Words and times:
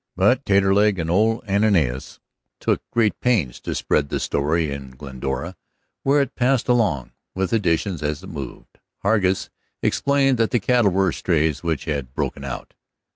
But 0.15 0.45
Taterleg 0.45 0.97
and 0.97 1.11
old 1.11 1.47
Ananias 1.47 2.19
took 2.59 2.81
great 2.89 3.19
pains 3.19 3.59
to 3.59 3.75
spread 3.75 4.09
the 4.09 4.19
story 4.19 4.71
in 4.71 4.89
Glendora, 4.95 5.55
where 6.01 6.21
it 6.23 6.33
passed 6.33 6.67
along, 6.67 7.11
with 7.35 7.53
additions 7.53 8.01
as 8.01 8.23
it 8.23 8.29
moved. 8.31 8.79
Hargus 9.03 9.51
explained 9.83 10.39
that 10.39 10.49
the 10.49 10.59
cattle 10.59 10.89
were 10.89 11.11
strays 11.11 11.61
which 11.61 11.85
had 11.85 12.15
broken 12.15 12.43
out. 12.43 12.73